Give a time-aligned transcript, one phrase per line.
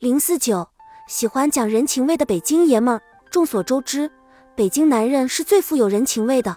[0.00, 0.66] 零四九，
[1.08, 3.02] 喜欢讲人情味的北京爷们儿。
[3.30, 4.10] 众所周知，
[4.56, 6.56] 北京男人是最富有人情味的，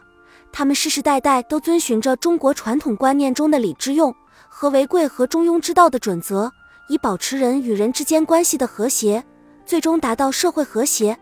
[0.54, 4.16] 他们世世代代都遵循着中国传统观念中的礼之用、
[4.48, 6.50] 和为贵和中庸之道的准则，
[6.88, 9.22] 以保持人与人之间关系的和谐，
[9.66, 11.20] 最终达到社会和谐。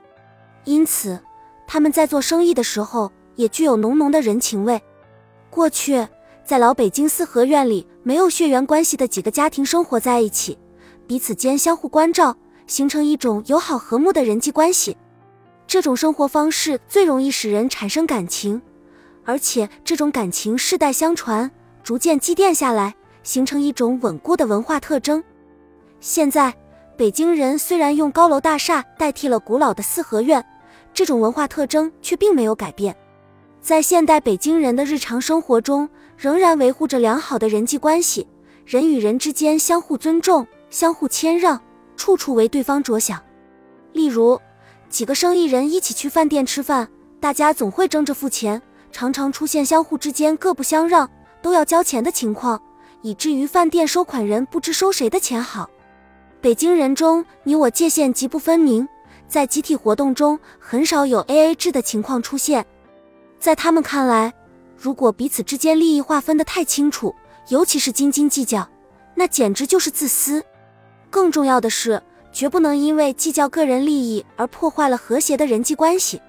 [0.65, 1.19] 因此，
[1.65, 4.79] 他们在做生意的时候也具有浓浓的人情味。
[5.49, 6.07] 过去，
[6.45, 10.55] 在老北京四合院里，没有血缘关系的几个家庭生活在一起。
[11.11, 12.37] 彼此间相互关照，
[12.67, 14.95] 形成一种友好和睦的人际关系。
[15.67, 18.61] 这种生活方式最容易使人产生感情，
[19.25, 21.51] 而且这种感情世代相传，
[21.83, 25.21] 逐渐积淀下来，形成一种稳固的文化特征。
[25.99, 26.55] 现在，
[26.95, 30.41] 北京人虽然用高楼大厦代替了古老的四合院，
[30.93, 32.95] 这种文化特征却并没有改变。
[33.59, 38.25] 在现代北京人的日常生活中，仍然维护着良好的人际关系，
[38.65, 40.47] 人与人之间相互尊重。
[40.71, 41.61] 相互谦让，
[41.95, 43.21] 处处为对方着想。
[43.91, 44.39] 例如，
[44.89, 46.87] 几个生意人一起去饭店吃饭，
[47.19, 48.59] 大家总会争着付钱，
[48.91, 51.07] 常常出现相互之间各不相让，
[51.41, 52.59] 都要交钱的情况，
[53.01, 55.69] 以至于饭店收款人不知收谁的钱好。
[56.39, 58.87] 北京人中你我界限极不分明，
[59.27, 62.65] 在集体活动中很少有 A A 制的情况出现。
[63.39, 64.33] 在他们看来，
[64.77, 67.13] 如果彼此之间利益划分的太清楚，
[67.49, 68.67] 尤其是斤斤计较，
[69.15, 70.43] 那简直就是自私。
[71.11, 76.19] 更重要的是，绝不能因为计较个人利益而破坏了和谐的人际关系。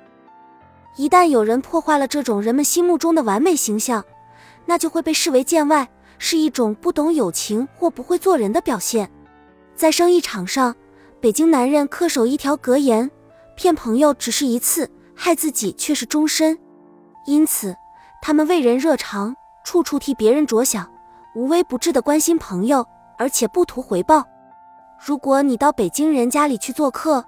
[0.96, 4.04] 一旦有人破坏了这种人们心目中的完美形象，
[4.66, 5.88] 那就会被视为见外，
[6.18, 9.08] 是一种不懂友情或不会做人的表现。
[9.74, 10.74] 在生意场上，
[11.20, 13.10] 北京男人恪守一条格言：
[13.56, 16.58] 骗朋友只是一次，害自己却是终身。
[17.24, 17.74] 因此，
[18.20, 20.90] 他们为人热肠，处处替别人着想，
[21.34, 22.84] 无微不至的关心朋友，
[23.16, 24.26] 而且不图回报。
[25.04, 27.24] 如果你到北京人家里去做客，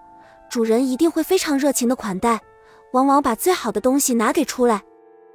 [0.49, 2.41] 主人一定会非常热情的款待，
[2.93, 4.81] 往往把最好的东西拿给出来。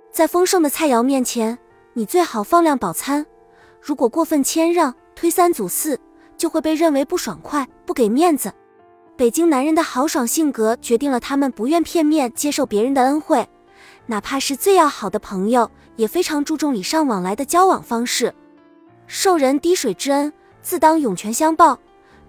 [0.09, 1.59] 在丰盛的菜肴面前，
[1.91, 3.25] 你最好放量饱餐。
[3.81, 5.99] 如果过分谦让、推三阻四，
[6.37, 8.53] 就会被认为不爽快、不给面子。
[9.17, 13.45] 北京男人的豪爽性格决定了他们不愿片面接受别人的恩惠，
[14.05, 18.33] 哪怕是最要好的朋友，也非常注重礼尚往来的交往方式。
[19.07, 21.77] 受人滴水之恩，自当涌泉相报。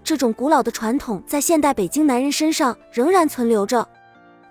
[0.03, 3.87] 这种古老的传统在现代北京男人身上仍然存留着。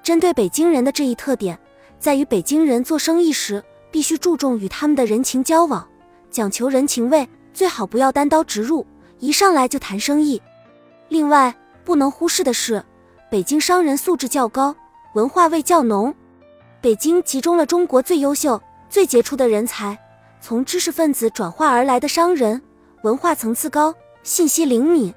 [0.03, 1.59] 针对北京人的这一特点，
[1.99, 5.87] 在于北京人做生意时必须注重与他们的人情交往，
[6.31, 8.87] 讲求人情味，最好不要单刀直入，
[9.19, 10.41] 一上来就谈生意。
[11.09, 12.82] 另外，不能忽视的是，
[13.31, 14.75] 北京商人素质较高，
[15.15, 16.15] 文化味较浓。
[16.81, 19.99] 北京集中了中国最优秀、最杰出的人才，
[20.41, 22.62] 从知识分子转化而来的商人，
[23.03, 25.12] 文化层次高，信息灵敏。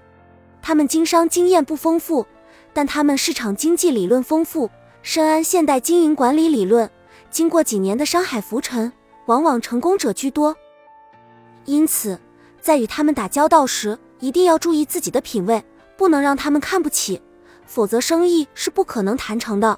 [0.64, 2.26] 他们经商经验不丰富，
[2.72, 6.90] 但他们市场经济理论丰富，深谙现代经营管理理论。
[7.30, 8.94] 经过几年的商海浮沉，
[9.26, 10.56] 往往成功者居多。
[11.66, 12.18] 因此，
[12.62, 15.62] 在与他们打交道时，一定要注意自己的品味，
[15.98, 17.22] 不能让他们看不起，
[17.66, 19.78] 否则生意是不可能谈成的。